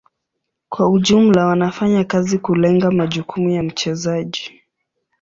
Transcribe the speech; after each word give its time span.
Kwa 0.69 0.89
ujumla 0.89 1.45
wanafanya 1.45 2.03
kazi 2.03 2.37
kulenga 2.39 2.91
majukumu 2.91 3.49
ya 3.49 3.63
mchezaji. 3.63 4.61